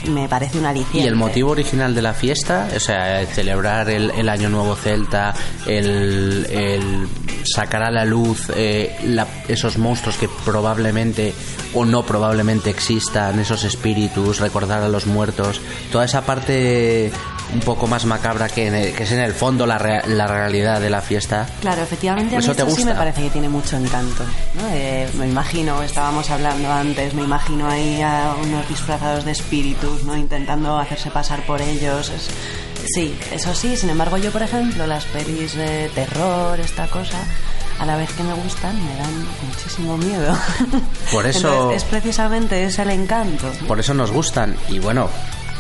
[0.09, 0.99] me parece un aliciente.
[0.99, 2.69] ¿Y el motivo original de la fiesta?
[2.77, 5.35] O sea, celebrar el, el Año Nuevo Celta,
[5.67, 7.09] el, el
[7.45, 11.33] sacar a la luz eh, la- esos monstruos que probablemente
[11.73, 15.61] o no probablemente existan, esos espíritus, recordar a los muertos,
[15.91, 17.11] toda esa parte
[17.55, 20.81] un poco más macabra que, en el- que es en el fondo la, la realidad
[20.81, 21.47] de la fiesta.
[21.61, 22.99] Claro, efectivamente a mí ¿Eso te esto sí me gusta?
[22.99, 24.25] parece que tiene mucho encanto.
[24.55, 24.69] ¿no?
[24.73, 30.17] Eh, me imagino, estábamos hablando antes, me imagino ahí a unos disfrazados de espíritus, ¿no?
[30.17, 32.09] Intentando hacerse pasar por ellos.
[32.11, 32.29] Es-
[32.95, 37.19] sí, eso sí, sin embargo yo, por ejemplo, las pelis de terror, esta cosa,
[37.79, 40.37] a la vez que me gustan, me dan muchísimo miedo.
[41.13, 43.51] Por eso- Entonces, es precisamente ese el encanto.
[43.67, 45.09] Por eso nos gustan y bueno,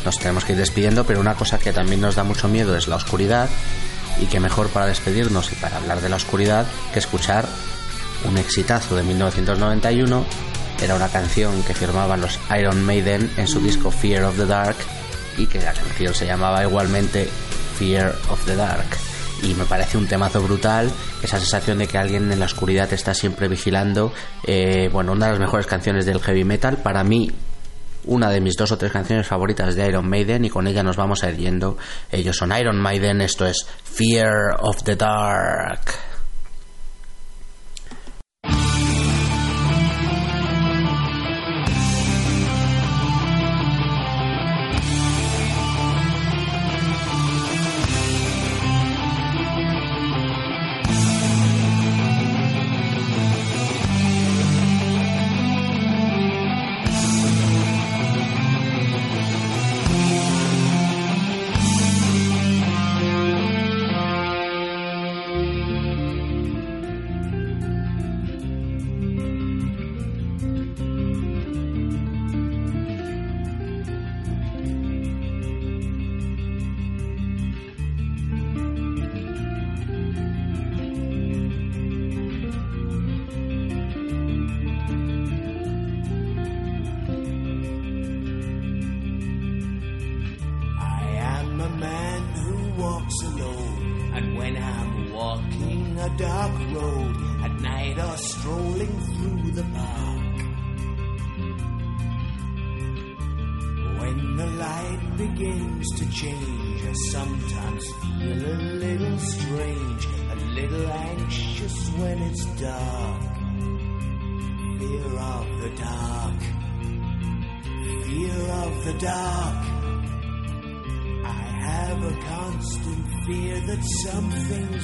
[0.04, 2.88] nos tenemos que ir despidiendo, pero una cosa que también nos da mucho miedo es
[2.88, 3.48] la oscuridad
[4.20, 7.46] y que mejor para despedirnos y para hablar de la oscuridad que escuchar
[8.24, 10.24] un exitazo de 1991.
[10.82, 14.76] Era una canción que firmaban los Iron Maiden en su disco Fear of the Dark
[15.36, 17.28] y que la canción se llamaba igualmente
[17.78, 18.86] Fear of the Dark.
[19.42, 20.90] Y me parece un temazo brutal,
[21.22, 24.12] esa sensación de que alguien en la oscuridad está siempre vigilando.
[24.44, 26.76] Eh, bueno, una de las mejores canciones del heavy metal.
[26.76, 27.30] Para mí,
[28.04, 30.96] una de mis dos o tres canciones favoritas de Iron Maiden y con ella nos
[30.96, 31.76] vamos a yendo.
[32.10, 36.09] Ellos son Iron Maiden, esto es Fear of the Dark.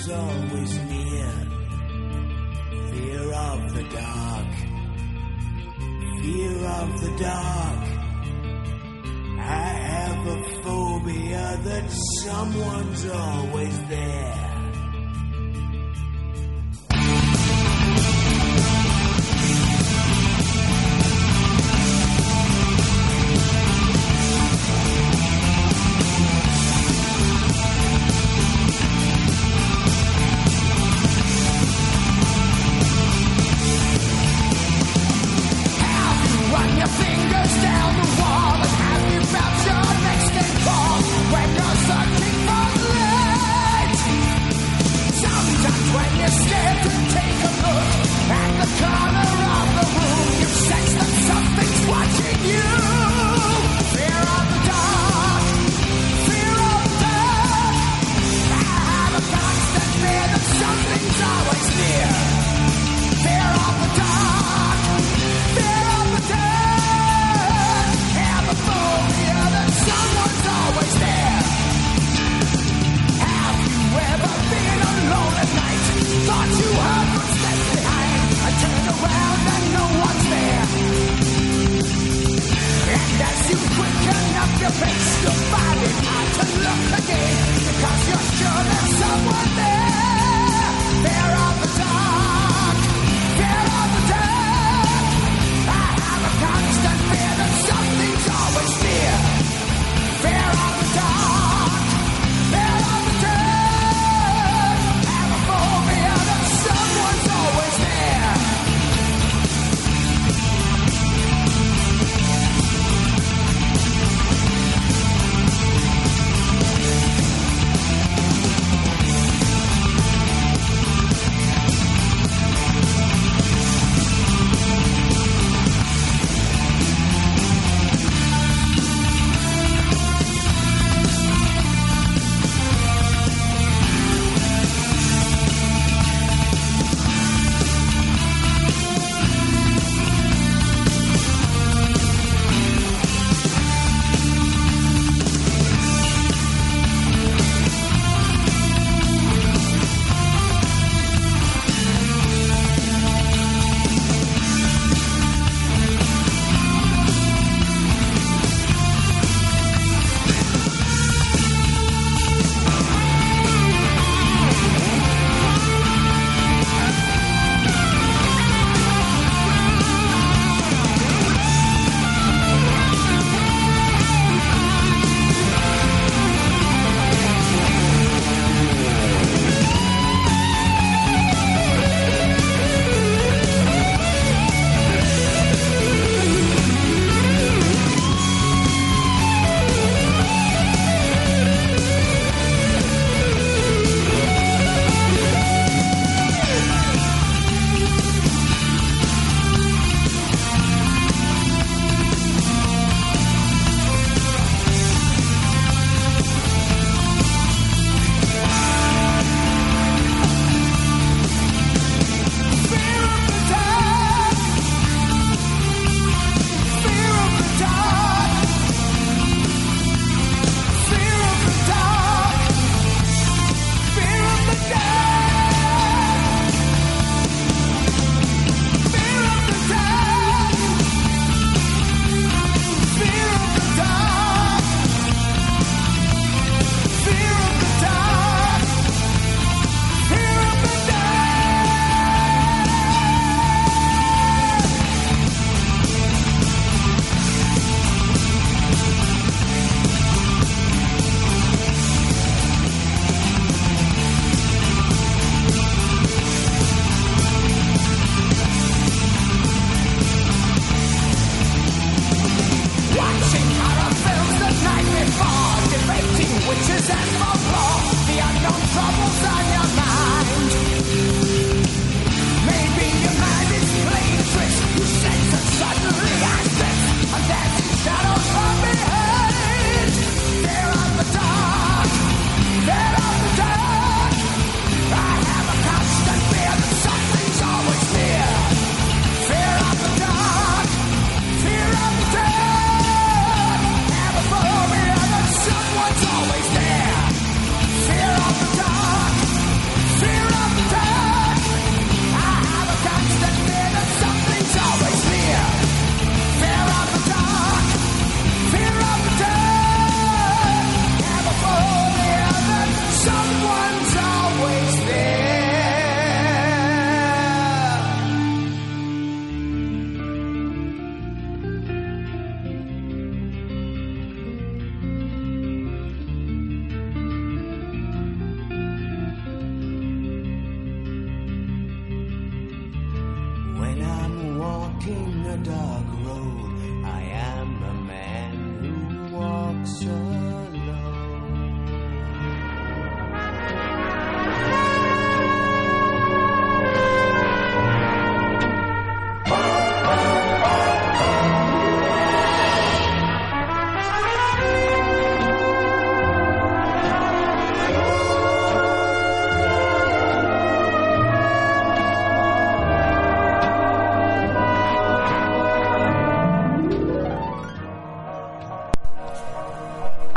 [0.08, 0.85] Always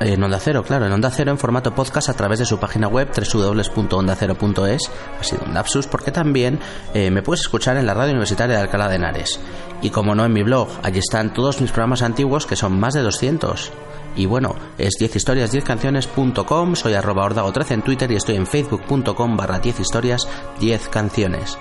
[0.00, 2.88] en Onda Cero, claro, en Onda Cero en formato podcast a través de su página
[2.88, 4.90] web www.ondacero.es.
[5.20, 6.60] Ha sido un lapsus porque también
[6.94, 9.40] eh, me puedes escuchar en la radio universitaria de Alcalá de Henares.
[9.82, 12.94] Y como no en mi blog, allí están todos mis programas antiguos que son más
[12.94, 13.72] de 200.
[14.16, 18.46] Y bueno, es 10 historias 10 canciones.com, soy arroba ordago13 en Twitter y estoy en
[18.46, 20.26] facebook.com barra 10 historias
[20.58, 21.56] 10 canciones.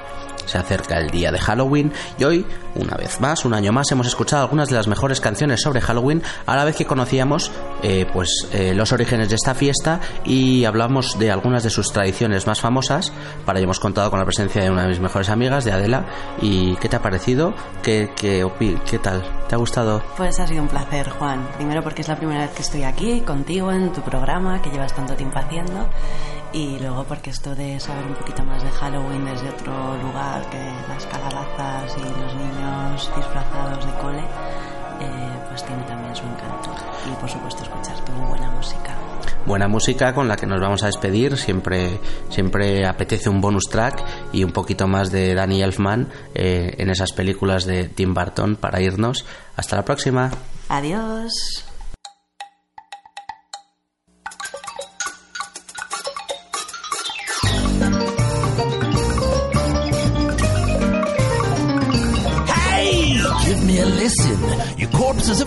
[0.47, 2.45] Se acerca el día de Halloween y hoy,
[2.75, 6.23] una vez más, un año más, hemos escuchado algunas de las mejores canciones sobre Halloween
[6.45, 7.51] a la vez que conocíamos
[7.83, 12.47] eh, pues, eh, los orígenes de esta fiesta y hablamos de algunas de sus tradiciones
[12.47, 13.11] más famosas.
[13.45, 16.05] Para ello hemos contado con la presencia de una de mis mejores amigas, de Adela.
[16.41, 17.53] ¿Y qué te ha parecido?
[17.83, 18.45] ¿Qué, qué,
[18.89, 19.23] qué tal?
[19.47, 20.01] ¿Te ha gustado?
[20.15, 21.47] Pues ha sido un placer, Juan.
[21.57, 24.93] Primero porque es la primera vez que estoy aquí contigo en tu programa que llevas
[24.93, 25.87] tanto tiempo haciendo.
[26.53, 30.57] Y luego porque esto de saber un poquito más de Halloween desde otro lugar que
[30.87, 34.23] las calabazas y los niños disfrazados de cole,
[34.99, 36.69] eh, pues tiene también su encanto.
[37.11, 38.95] Y por supuesto escuchar tu buena música.
[39.45, 41.35] Buena música con la que nos vamos a despedir.
[41.37, 44.03] Siempre, siempre apetece un bonus track
[44.33, 48.81] y un poquito más de Danny Elfman eh, en esas películas de Tim Burton para
[48.81, 49.25] irnos.
[49.55, 50.29] Hasta la próxima.
[50.69, 51.65] Adiós.
[62.69, 65.46] Hey, give me a listen, you corpses of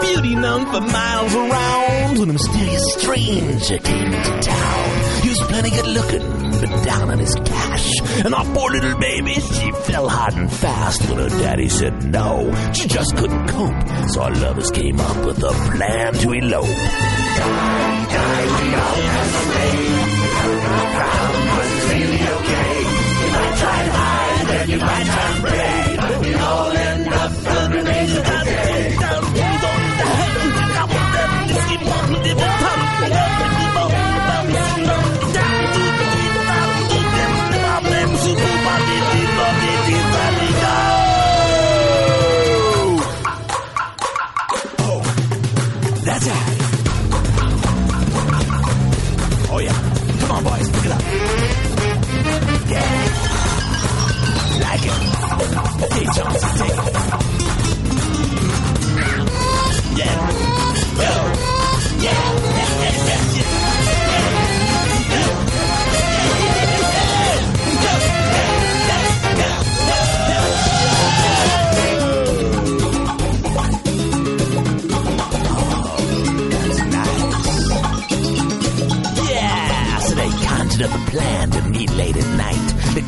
[0.00, 5.22] beauty known for miles around when a mysterious stranger came into town.
[5.22, 7.90] He was plenty good looking, but down on his cash.
[8.24, 12.52] And our poor little baby, she fell hard and fast when her daddy said no.
[12.72, 16.68] She just couldn't cope, so our lovers came up with a plan to elope.
[24.66, 25.63] You might try and pray, but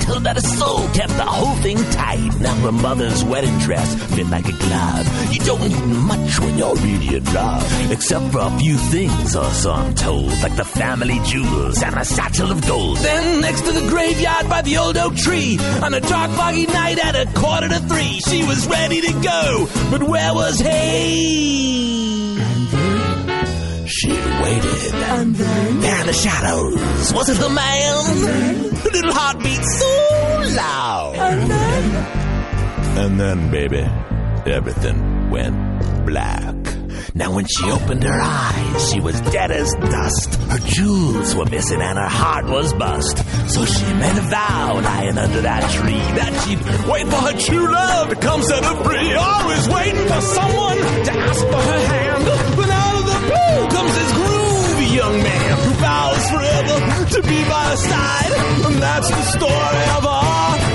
[0.07, 2.31] that a soul kept the whole thing tight.
[2.41, 5.33] Now her mother's wedding dress fit like a glove.
[5.33, 9.51] You don't need much when you're really in love, except for a few things, or
[9.51, 12.99] so I'm told, like the family jewels and a satchel of gold.
[12.99, 16.99] Then next to the graveyard by the old oak tree, on a dark foggy night
[17.05, 22.37] at a quarter to three, she was ready to go, but where was he?
[23.87, 24.95] She waited.
[25.17, 25.81] And then?
[25.81, 27.13] There in the shadows.
[27.15, 28.75] Was it the man?
[28.77, 29.65] Her little heartbeat.
[29.65, 29.96] so
[30.59, 31.95] And then?
[32.99, 33.87] And then, baby,
[34.51, 36.55] everything went black.
[37.15, 40.35] Now, when she opened her eyes, she was dead as dust.
[40.35, 43.19] Her jewels were missing and her heart was bust.
[43.51, 46.61] So she made a vow lying under that tree that she'd
[46.91, 49.15] wait for her true love to come set her free.
[49.15, 52.25] Always waiting for someone to ask for her hand.
[52.57, 54.36] But out of the blue comes this groovy
[55.07, 58.33] young man who vows forever to be by her side.
[58.67, 60.66] And that's the story of our